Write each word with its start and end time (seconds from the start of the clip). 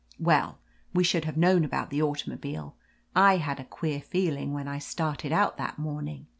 Well, 0.19 0.57
we 0.95 1.03
should 1.03 1.25
have 1.25 1.37
known 1.37 1.63
about 1.63 1.91
the 1.91 2.01
auto 2.01 2.31
mobile. 2.31 2.75
I 3.15 3.37
had 3.37 3.59
a 3.59 3.63
queer 3.65 4.01
feeling 4.01 4.51
when 4.51 4.67
I 4.67 4.79
started 4.79 5.31
out 5.31 5.57
that 5.57 5.77
morning. 5.77 6.25